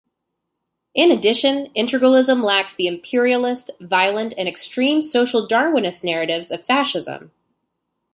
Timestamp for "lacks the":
2.43-2.87